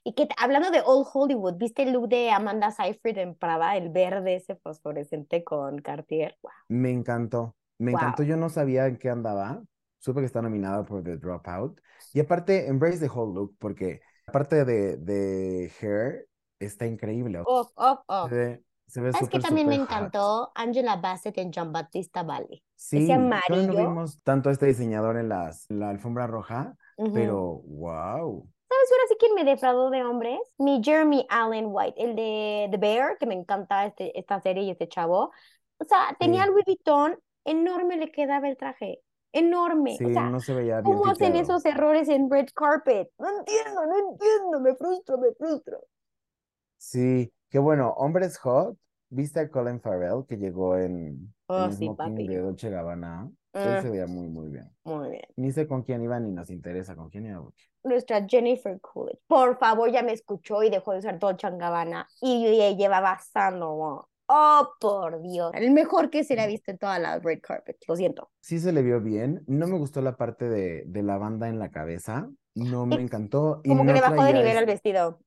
[0.05, 3.89] Y que hablando de Old Hollywood, ¿viste el look de Amanda Seyfried en Prada, el
[3.91, 6.37] verde ese fosforescente con Cartier?
[6.69, 7.55] Me encantó.
[7.83, 9.63] Me encantó, yo no sabía en qué andaba.
[9.99, 11.81] Supe que está nominada por The Dropout.
[12.13, 16.27] Y aparte, embrace the whole look, porque aparte de, de Hair,
[16.59, 17.43] está increíble.
[17.47, 18.29] Oh, oh, oh.
[18.29, 19.97] Se ve, se ve ¿Sabes que también me súper hot.
[19.97, 20.53] encantó?
[20.55, 22.63] Angela Bassett en John Baptista Valley.
[22.77, 27.13] Sí, todavía no vimos tanto a este diseñador en las, en la alfombra roja, Ujú.
[27.13, 28.49] pero wow.
[28.69, 30.41] ¿Sabes ahora sí quién me defraudó de hombres?
[30.59, 34.71] Mi Jeremy Allen White, el de The Bear, que me encanta este, esta serie y
[34.71, 35.31] este chavo.
[35.79, 36.51] O sea, tenía Sí.
[36.51, 39.01] Louis Vuitton, enorme le quedaba el traje.
[39.33, 39.97] Enorme.
[39.97, 43.11] Sí, o sea, no se veía bien ¿cómo hacen esos errores en red carpet?
[43.19, 45.81] No entiendo, no entiendo, me frustro, me frustro.
[46.77, 48.77] Sí, qué bueno, hombres hot.
[49.09, 52.29] ¿Viste a Colin Farrell que llegó en, Oh, en sí, smoking papi.
[52.29, 53.31] de Dolce Gabbana?
[53.53, 53.83] Él Ah.
[53.83, 54.71] se veía muy, muy bien.
[54.85, 55.25] Muy bien.
[55.37, 57.47] Ni sé con quién iba ni nos interesa con quién iba.
[57.85, 59.21] Nuestra Jennifer Coolidge.
[59.27, 64.05] Por favor, ya me escuchó y dejó de usar Dolce Gabbana y y llevaba Sandalwood.
[64.35, 65.51] Oh, por Dios.
[65.55, 67.77] El mejor que se le ha visto en toda la red carpet.
[67.87, 68.31] Lo siento.
[68.41, 69.45] Sí se le vio bien.
[69.47, 72.31] No me gustó la parte de, de la banda en la cabeza.
[72.55, 73.61] No me encantó.
[73.63, 75.21] Y Como que no le bajó de nivel es- al vestido.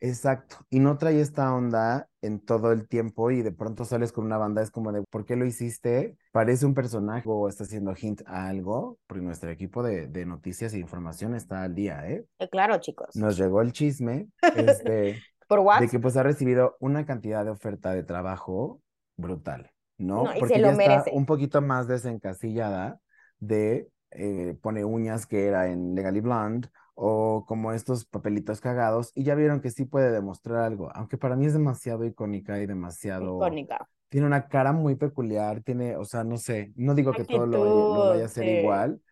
[0.00, 0.56] Exacto.
[0.68, 4.36] Y no trae esta onda en todo el tiempo y de pronto sales con una
[4.36, 6.16] banda, es como de, ¿por qué lo hiciste?
[6.32, 10.74] Parece un personaje o está haciendo hint a algo, porque nuestro equipo de, de noticias
[10.74, 12.26] e información está al día, ¿eh?
[12.38, 13.16] Eh, claro, chicos.
[13.16, 15.90] Nos llegó el chisme, este, Por de WhatsApp.
[15.90, 18.82] que pues ha recibido una cantidad de oferta de trabajo
[19.16, 20.24] brutal, ¿no?
[20.24, 21.10] No, y se Porque lo ya está merece.
[21.12, 23.00] un poquito más desencasillada
[23.38, 29.24] de eh, pone uñas que era en Legally Blonde o como estos papelitos cagados y
[29.24, 33.36] ya vieron que sí puede demostrar algo, aunque para mí es demasiado icónica y demasiado...
[33.36, 33.88] Icónica.
[34.08, 37.60] Tiene una cara muy peculiar, tiene, o sea, no sé, no digo que todo lo,
[37.60, 38.48] vaya- lo vaya a Actitud, hacer sí.
[38.48, 39.02] igual,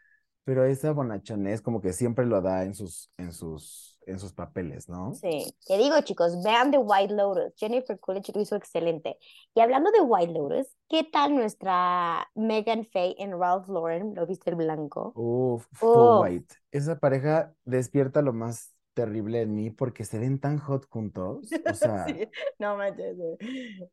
[0.44, 4.88] pero esa bonachonés como que siempre lo da en sus, en sus, en sus papeles,
[4.88, 5.14] ¿no?
[5.14, 7.54] Sí, te digo chicos, vean The White Lotus.
[7.56, 9.18] Jennifer Coolidge lo hizo excelente.
[9.54, 14.14] Y hablando de White Lotus, ¿qué tal nuestra Megan Faye en Ralph Lauren?
[14.14, 15.12] ¿Lo viste el blanco?
[15.14, 16.20] Uf, Full.
[16.22, 16.54] White.
[16.70, 21.48] Esa pareja despierta lo más terrible en mí porque se ven tan hot juntos.
[21.66, 23.16] O sea, Sí, no manches.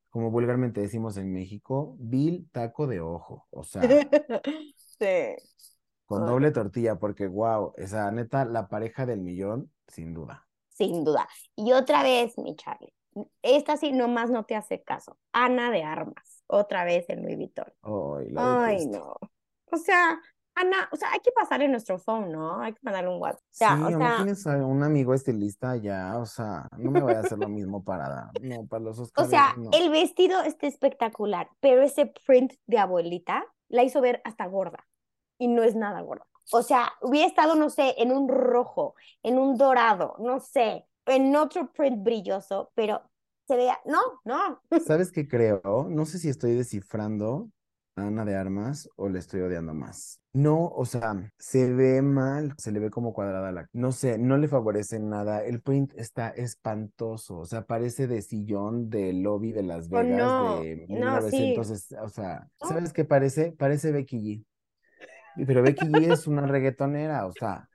[0.10, 3.47] como vulgarmente decimos en México, Bill taco de ojo.
[3.52, 3.82] O sea,
[4.76, 5.36] Sí.
[6.06, 10.48] con doble tortilla, porque wow, esa neta, la pareja del millón, sin duda.
[10.70, 11.28] Sin duda.
[11.56, 12.94] Y otra vez, mi Charlie,
[13.42, 15.18] esta sí nomás no te hace caso.
[15.34, 17.72] Ana de Armas, otra vez en Louis Vuitton.
[17.84, 18.98] Ay, la Ay, detesto.
[18.98, 19.30] no.
[19.74, 20.20] O sea,
[20.56, 22.60] Ana, o sea, hay que pasarle nuestro phone, ¿no?
[22.62, 23.42] Hay que mandarle un WhatsApp.
[23.50, 26.18] O Sí, sea, o ¿o no sea, tienes a un amigo estilista ya?
[26.18, 29.30] O sea, no me vaya a hacer lo mismo para, no, para los o Oscars,
[29.30, 29.70] sea, no.
[29.72, 34.86] el vestido está espectacular, pero ese print de abuelita la hizo ver hasta gorda.
[35.38, 36.28] Y no es nada gorda.
[36.52, 41.36] O sea, hubiera estado, no sé, en un rojo, en un dorado, no sé, en
[41.36, 43.02] otro print brilloso, pero
[43.48, 44.62] se vea, no, no.
[44.86, 45.88] ¿Sabes qué creo?
[45.90, 47.50] No sé si estoy descifrando
[47.96, 50.20] a Ana de Armas o le estoy odiando más.
[50.34, 53.68] No, o sea, se ve mal, se le ve como cuadrada la...
[53.74, 55.44] No sé, no le favorece nada.
[55.44, 60.18] El print está espantoso, o sea, parece de sillón del lobby de Las Oh, Vegas
[60.18, 61.66] no, de no, sí.
[61.66, 62.48] 1900, o sea.
[62.62, 63.52] ¿sabes qué parece?
[63.52, 64.46] Parece Becky G.
[65.36, 67.67] Pero Becky G es una reggaetonera, o sea,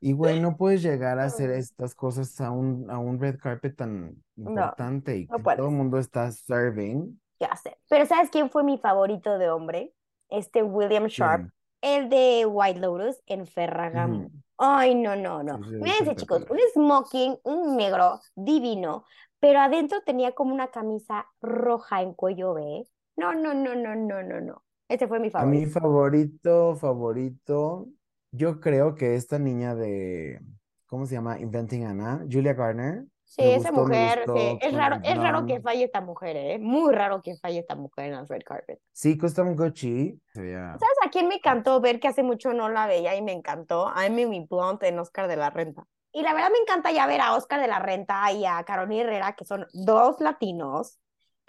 [0.00, 3.76] y güey, no puedes llegar a hacer estas cosas a un, a un red carpet
[3.76, 5.58] tan importante y no que puedes.
[5.58, 7.20] todo el mundo está serving.
[7.38, 7.78] Ya sé.
[7.88, 9.94] Pero ¿sabes quién fue mi favorito de hombre?
[10.28, 11.46] Este William Sharp,
[11.80, 14.26] el de White Lotus en Ferragamo.
[14.26, 14.30] Ujú.
[14.58, 15.58] Ay, no, no, no.
[15.64, 19.04] Sí, sí, Fíjense, chicos, un smoking, un negro divino,
[19.38, 22.86] pero adentro tenía como una camisa roja en cuello B.
[23.16, 24.62] No, no, no, no, no, no, no.
[24.90, 25.80] Este fue mi A mi favorito.
[25.80, 27.88] favorito, favorito,
[28.32, 30.40] yo creo que esta niña de,
[30.86, 31.38] ¿cómo se llama?
[31.38, 33.04] Inventing Anna, Julia Garner.
[33.24, 34.58] Sí, me esa gustó, mujer, sí.
[34.60, 36.58] Es raro, el es raro que falle esta mujer, ¿eh?
[36.58, 38.80] Muy raro que falle esta mujer en las red carpet.
[38.92, 40.20] Sí, Custom Gucci.
[40.34, 43.32] Veía- ¿Sabes a quién me encantó ver que hace mucho no la veía y me
[43.32, 43.88] encantó?
[43.94, 45.84] A Emily Blunt en Oscar de la Renta.
[46.12, 49.02] Y la verdad me encanta ya ver a Oscar de la Renta y a Carolina
[49.02, 50.98] Herrera, que son dos latinos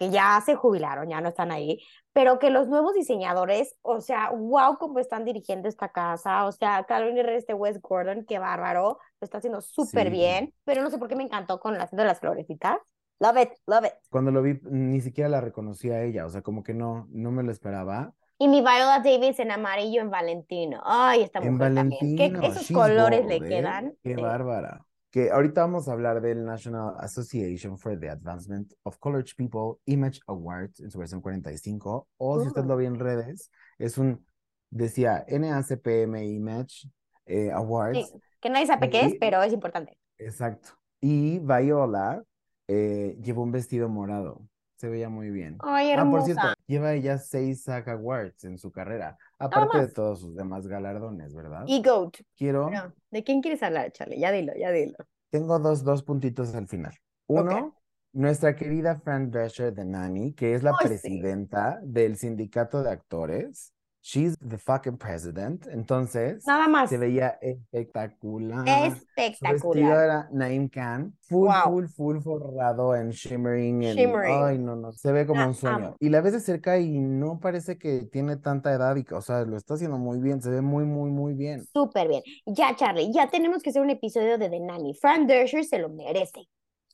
[0.01, 1.79] que ya se jubilaron, ya no están ahí,
[2.11, 6.47] pero que los nuevos diseñadores, o sea, wow, cómo están dirigiendo esta casa.
[6.47, 10.13] O sea, Carolina Herrera, este Wes Gordon, qué bárbaro, lo está haciendo súper Sí.
[10.13, 12.77] bien, pero no sé por qué me encantó con el haciendo las florecitas.
[13.19, 13.91] Love it, love it.
[14.09, 17.29] Cuando lo vi, ni siquiera la reconocí a ella, o sea, como que no, no
[17.29, 18.11] me lo esperaba.
[18.39, 20.81] Y mi Viola Davis en amarillo en Valentino.
[20.83, 22.17] Ay, esta En mujer también.
[22.17, 23.41] ¿Qué- Valentino, esos colores le ¿eh?
[23.41, 23.93] quedan.
[24.01, 24.19] Qué Sí.
[24.21, 24.83] bárbara.
[25.11, 30.21] Que ahorita vamos a hablar del National Association for the Advancement of Colored People Image
[30.27, 32.07] Awards en su versión 45.
[32.17, 32.67] O si usted Uh.
[32.67, 34.25] lo ve en redes, es un,
[34.69, 36.89] decía NACPM Image
[37.25, 38.07] eh, Awards.
[38.09, 39.97] Sí, que nadie sabe qué es, pero es importante.
[40.17, 40.69] Exacto.
[41.01, 42.23] Y Viola
[42.67, 44.47] eh, llevó un vestido morado.
[44.81, 45.57] Se veía muy bien.
[45.59, 46.55] Ay, Ah, por cierto, hermosa.
[46.65, 51.65] lleva ella seis SAG Awards en su carrera, aparte de todos sus demás galardones, ¿verdad?
[51.67, 52.15] Y GOAT.
[52.35, 54.19] Quiero, Bueno, ¿de quién quieres hablar, Charlie?
[54.19, 54.95] Ya dilo, ya dilo.
[55.29, 56.95] tengo dos, dos puntitos al final.
[57.27, 57.77] Uno,
[58.11, 60.87] nuestra querida Fran Drescher de Nanny, que es la sí.
[60.87, 63.75] presidenta del sindicato de actores.
[64.03, 65.67] She's the fucking president.
[65.67, 66.89] Entonces, Nada más.
[66.89, 68.59] se veía espectacular.
[68.59, 70.03] Su vestido Espectacular.
[70.05, 71.63] era Naim Khan, full, Wow.
[71.65, 74.43] full, full forrado en shimmering, en, Shimmering.
[74.43, 75.75] ay, no, no, se ve como un sueño.
[75.75, 75.95] amo.
[75.99, 79.43] Y la ves de cerca y no parece que tiene tanta edad y, o sea,
[79.45, 81.63] lo está haciendo muy bien, se ve muy, muy, muy bien.
[81.71, 82.23] Súper bien.
[82.47, 84.95] Ya, Charlie, ya tenemos que hacer un episodio de The Nanny.
[84.95, 86.47] Fran Drescher se lo merece.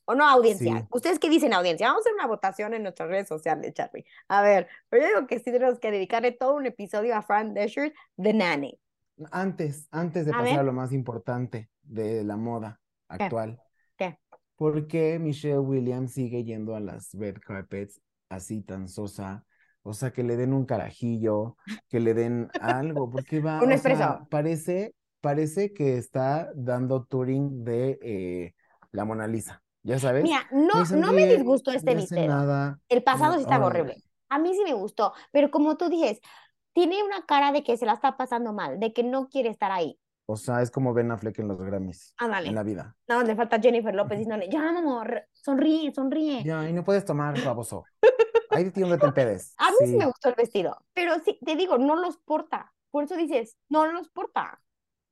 [0.10, 0.80] ¿O no, audiencia?
[0.80, 0.86] Sí.
[0.90, 1.88] ¿Ustedes qué dicen, audiencia?
[1.88, 4.06] Vamos a hacer una votación en nuestras redes sociales, Charlie.
[4.30, 7.54] A ver, pero yo digo que sí tenemos que dedicarle todo un episodio a Fran
[7.54, 8.80] Drescher, The Nanny.
[9.32, 13.62] Antes, antes de A pasar a lo más importante de la moda actual,
[13.98, 14.18] ¿Qué?
[14.56, 19.46] ¿por qué Michelle Williams sigue yendo a las red carpets así tan sosa?
[19.84, 21.58] O sea, que le den un carajillo,
[21.90, 23.98] que le den algo, porque va, Un o espresso.
[23.98, 28.54] sea, parece, parece que está dando touring de eh,
[28.92, 30.24] la Mona Lisa, ¿ya sabes?
[30.24, 31.96] Mira, no, Ni no me disgustó este
[32.28, 32.80] nada.
[32.90, 33.70] El pasado sí estaba Ay.
[33.72, 34.04] horrible.
[34.30, 36.20] A mí sí me gustó, pero como tú dices,
[36.74, 39.72] tiene una cara de que se la está pasando mal, de que no quiere estar
[39.72, 39.98] ahí.
[40.30, 42.50] O sea, es como Ben Affleck en los Grammys, Ándale.
[42.50, 42.98] en la vida.
[43.08, 46.44] No, le falta Jennifer López diciéndole, ya, amor, sonríe, sonríe.
[46.44, 47.86] Ya, y no puedes tomar, baboso.
[48.50, 49.54] Ahí de ti donde te empedes.
[49.58, 49.88] A mí sí.
[49.88, 49.96] Sí.
[49.96, 52.74] me gustó el vestido, pero sí, te digo, no los porta.
[52.92, 54.60] Por eso dices, no los porta.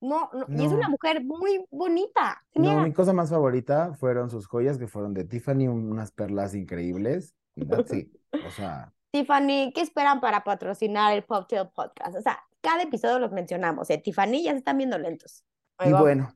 [0.02, 2.44] No, no, y es una mujer muy bonita.
[2.54, 7.36] No, mi cosa más favorita fueron sus joyas, que fueron de Tiffany, unas perlas increíbles.
[8.46, 12.18] O sea, Tiffany, ¿qué esperan para patrocinar el Poptail Podcast?
[12.18, 13.98] O sea, cada episodio los mencionamos, ¿eh?
[13.98, 15.46] Tiffany ya se están viendo lentos.
[15.78, 16.36] Ahí y bueno,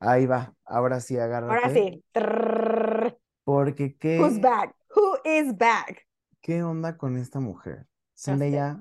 [0.00, 0.52] ahí va.
[0.64, 1.54] Ahora sí, agárrate.
[1.54, 2.04] Ahora sí.
[3.44, 4.74] Porque Who's qué, back?
[4.96, 6.06] Who is back?
[6.40, 7.86] qué onda con esta mujer.
[8.16, 8.80] Zendaya,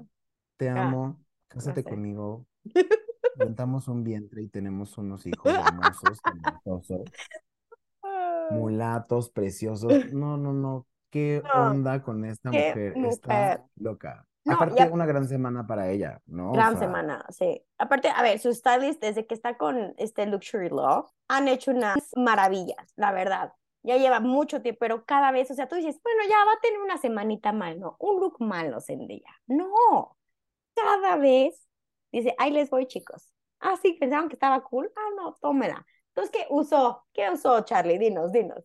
[0.58, 1.20] te Ah, amo.
[1.50, 1.90] Cásate sé.
[1.90, 2.48] conmigo.
[3.40, 7.02] Juntamos un vientre y tenemos unos hijos hermosos, talentosos,
[8.52, 9.92] mulatos, preciosos.
[10.14, 10.86] No, no, no.
[11.10, 12.94] ¿Qué No, onda con esta mujer?
[12.96, 13.12] mujer.
[13.12, 14.26] Está loca.
[14.46, 16.52] No, Aparte, una gran semana para ella, ¿no?
[16.52, 17.62] O Gran sea, semana, sí.
[17.78, 21.98] Aparte, a ver, su stylist, desde que está con este Luxury Law, han hecho unas
[22.16, 23.54] maravillas, la verdad.
[23.84, 26.60] Ya lleva mucho tiempo, pero cada vez, o sea, tú dices, bueno, ya va a
[26.62, 27.96] tener una semanita mal, ¿no?
[28.00, 29.22] Un look malo, Zendaya.
[29.48, 30.18] No.
[30.76, 31.69] Cada vez
[32.12, 33.32] dice, ahí les voy, chicos.
[33.60, 34.92] Ah, sí, pensaron que estaba cool.
[34.96, 35.86] Ah, no, tómela.
[36.10, 37.06] Entonces, ¿qué usó?
[37.14, 37.98] ¿Qué usó, Charlie?
[37.98, 38.64] Dinos, dinos.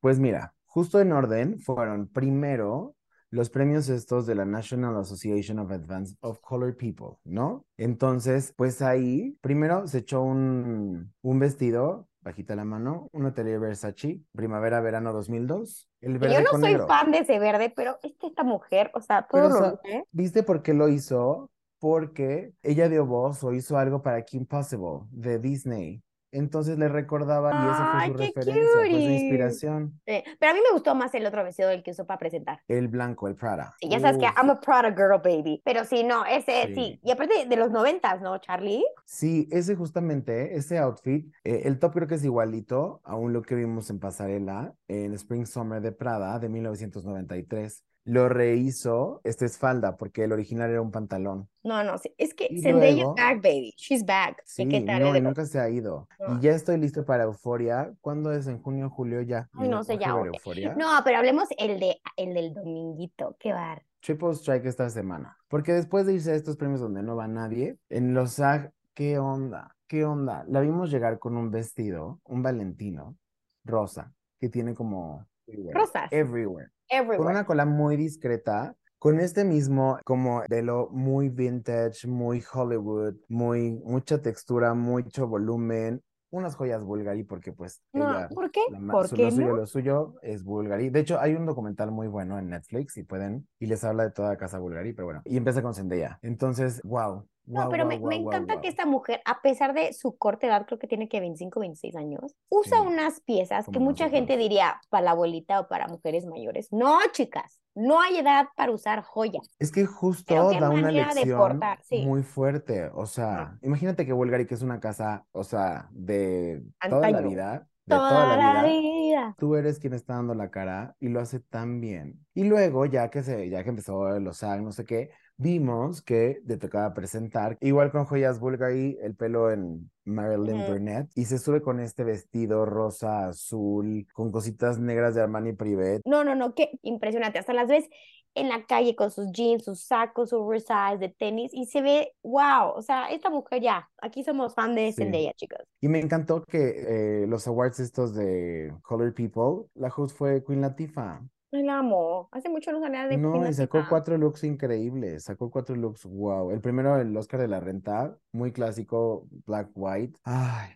[0.00, 2.94] Pues mira, justo en orden fueron primero
[3.30, 7.66] los premios estos de la National Association of Advance of Colored People, ¿no?
[7.76, 14.22] Entonces, pues ahí, primero se echó un, un vestido, bajita la mano, un atelier Versace,
[14.32, 16.86] primavera-verano 2002, el verde Yo no con soy negro.
[16.86, 19.80] fan de ese verde, pero es que esta mujer, o sea, todo Pero, lo o
[19.82, 20.04] sea.
[20.12, 21.50] ¿Viste por qué lo hizo?
[21.78, 26.02] Porque ella dio voz o hizo algo para Kim Possible de Disney.
[26.30, 30.00] Entonces le recordaba y esa fue su referencia, fue su inspiración.
[30.06, 32.60] Sí, Pero a mí me gustó más el otro vestido del que usó para presentar.
[32.68, 33.74] El blanco, el Prada.
[33.80, 34.36] Sí, ya sabes que Uf.
[34.36, 35.62] I'm a Prada girl, baby.
[35.64, 36.74] Pero sí, no, ese sí.
[36.74, 37.00] Sí.
[37.02, 38.84] Y aparte de los noventas, ¿no, Charlie?
[39.06, 43.46] Sí, ese justamente, ese outfit, eh, el top creo que es igualito a un look
[43.46, 47.84] que vimos en pasarela en Spring Summer de Prada de 1993.
[48.08, 51.46] Lo rehizo, este es falda, porque el original era un pantalón.
[51.62, 51.96] No, no.
[52.16, 53.74] Es que Y Zendaya luego- back, baby.
[53.76, 54.38] She's back.
[54.38, 55.02] ¿Y Sí, qué tal?
[55.02, 56.08] no, nunca se ha ido.
[56.18, 56.38] No.
[56.38, 57.92] Y ya estoy listo para Euforia.
[58.00, 58.46] ¿Cuándo es?
[58.46, 59.50] ¿En junio, julio ya?
[59.52, 60.08] Ay, ¿Me no sé, ya.
[60.08, 60.74] Euforia?
[60.74, 63.36] No, pero hablemos el de el del dominguito.
[63.38, 63.82] Qué bar.
[64.00, 65.36] Triple Strike esta semana.
[65.48, 69.18] Porque después de irse a estos premios donde no va nadie, en los SAG, ¿qué
[69.18, 69.76] onda?
[69.86, 70.44] ¿Qué onda?
[70.48, 73.16] La vimos llegar con un vestido, un Valentino,
[73.64, 75.26] rosa, que tiene como...
[75.48, 76.12] everywhere, Rosas.
[76.12, 76.68] Everywhere.
[76.88, 77.30] Con Everywhere.
[77.34, 83.72] una cola muy discreta, con este mismo como de lo muy vintage, muy Hollywood, muy
[83.84, 88.60] mucha textura, mucho volumen, unas joyas Bulgari porque pues No, ella ¿por qué?
[88.70, 89.56] la ¿Por su- qué lo suyo, no?
[89.56, 90.90] lo suyo es Bulgari.
[90.90, 94.10] De hecho, hay un documental muy bueno en Netflix, si pueden, y les habla de
[94.10, 96.18] toda casa Bulgari, pero bueno, y empieza con Zendaya.
[96.22, 97.26] Entonces, wow.
[97.48, 100.16] No, wow, pero wow, me, wow, me encanta que esta mujer, a pesar de su
[100.16, 104.10] corta edad, creo que tiene que 25, 26 años, usa Sí, unas piezas que mucha
[104.10, 106.68] gente diría para la abuelita o para mujeres mayores.
[106.72, 109.48] No, chicas, no hay edad para usar joyas.
[109.58, 112.04] Es que justo da una lección sí.
[112.04, 112.90] muy fuerte.
[112.94, 117.68] O sea, imagínate que Bulgari, que es una casa, o sea, de toda la vida,
[117.86, 119.34] de Toda, toda la la vida, vida.
[119.38, 122.26] tú eres quien está dando la cara y lo hace tan bien.
[122.34, 126.40] Y luego, ya que se, ya que empezó los SAG, no sé qué, vimos que
[126.44, 131.62] le tocaba presentar, igual con joyas Bulgari, el pelo en Marilyn Burnett, y se sube
[131.62, 136.00] con este vestido rosa, azul, con cositas negras de Armani Privé.
[136.04, 137.38] No, no, no, qué impresionante.
[137.38, 137.88] Hasta las ves
[138.34, 142.12] en la calle con sus jeans, sus sacos, sus oversize de tenis y se ve,
[142.22, 145.02] wow, o sea, esta mujer ya, aquí somos fan de sí.
[145.02, 145.60] ella, chicos.
[145.80, 150.60] Y me encantó que eh, los awards estos de Colored People, la host fue Queen
[150.60, 151.20] Latifah.
[151.50, 152.28] La amo.
[152.30, 155.24] Hace mucho no salía de No, y sacó cuatro looks increíbles.
[155.24, 156.50] Sacó cuatro looks, wow.
[156.50, 160.18] El primero, el Oscar de la Renta, muy clásico, black, white.
[160.24, 160.72] Ay,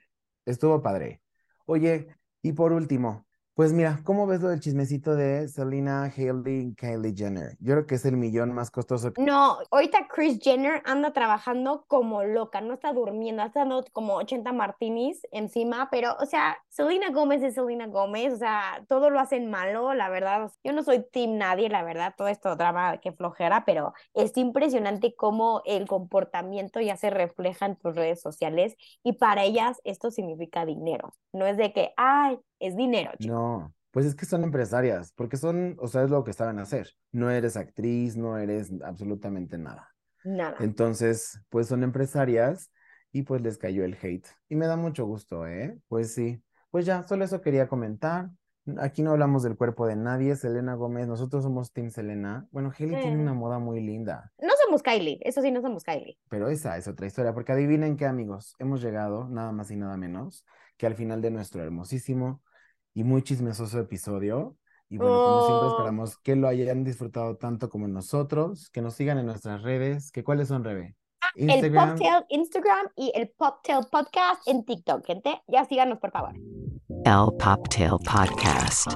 [0.47, 1.23] estuvo padre.
[1.67, 2.09] Oye,
[2.41, 7.57] y por último, pues mira, ¿cómo ves lo del chismecito de Selena Haley Kylie Jenner?
[7.61, 9.13] Yo creo que es el millón más costoso.
[9.19, 14.53] No, ahorita Chris Jenner anda trabajando como loca, no está durmiendo, está dando como 80
[14.53, 19.51] martinis encima, pero, o sea, Selena Gómez es Selena Gómez, o sea, todo lo hacen
[19.51, 20.51] malo, la verdad.
[20.65, 25.15] Yo no soy team nadie, la verdad, todo esto drama que flojera, pero es impresionante
[25.15, 30.65] cómo el comportamiento ya se refleja en tus redes sociales y para ellas esto significa
[30.65, 31.15] dinero.
[31.33, 33.11] No es de que, ay, es dinero.
[33.21, 36.89] No, pues es que son empresarias, porque son, o sea, es lo que saben hacer.
[37.11, 39.89] No eres actriz, no eres absolutamente nada.
[40.25, 40.57] Nada.
[40.61, 42.71] Entonces, pues son empresarias
[43.13, 44.27] y pues les cayó el hate.
[44.49, 45.79] Y me da mucho gusto, ¿eh?
[45.89, 46.43] Pues sí.
[46.71, 48.31] Pues ya, solo eso quería comentar.
[48.79, 52.47] Aquí no hablamos del cuerpo de nadie, Selena Gómez, nosotros somos Team Selena.
[52.53, 54.33] Bueno, Haley tiene una moda muy linda.
[54.41, 56.17] No somos Kylie, eso sí, no somos Kylie.
[56.29, 59.97] Pero esa es otra historia, porque adivinen qué amigos, hemos llegado, nada más y nada
[59.97, 60.47] menos,
[60.77, 62.41] que al final de nuestro hermosísimo
[62.95, 64.57] y muy chismesoso episodio.
[64.89, 65.71] Y bueno, como siempre Oh.
[65.73, 70.23] esperamos que lo hayan disfrutado tanto como nosotros, que nos sigan en nuestras redes, que
[70.23, 70.97] cuáles son, Rebe.
[71.35, 75.41] El Poptail Instagram y el Poptail Podcast en TikTok, gente.
[75.49, 76.35] Ya síganos, por favor.
[76.35, 78.89] El Poptail Podcast.